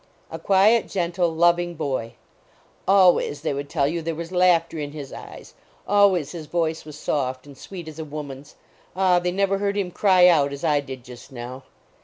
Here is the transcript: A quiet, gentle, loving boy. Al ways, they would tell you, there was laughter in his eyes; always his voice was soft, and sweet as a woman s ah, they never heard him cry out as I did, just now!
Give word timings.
A 0.31 0.39
quiet, 0.39 0.87
gentle, 0.87 1.29
loving 1.29 1.75
boy. 1.75 2.13
Al 2.87 3.13
ways, 3.13 3.41
they 3.41 3.53
would 3.53 3.69
tell 3.69 3.87
you, 3.87 4.01
there 4.01 4.15
was 4.15 4.31
laughter 4.31 4.79
in 4.79 4.93
his 4.93 5.13
eyes; 5.13 5.53
always 5.87 6.31
his 6.31 6.47
voice 6.47 6.85
was 6.85 6.97
soft, 6.97 7.45
and 7.45 7.55
sweet 7.55 7.87
as 7.87 7.99
a 7.99 8.03
woman 8.03 8.39
s 8.39 8.55
ah, 8.95 9.19
they 9.19 9.31
never 9.31 9.59
heard 9.59 9.77
him 9.77 9.91
cry 9.91 10.25
out 10.27 10.51
as 10.51 10.63
I 10.63 10.79
did, 10.79 11.03
just 11.03 11.31
now! 11.31 11.65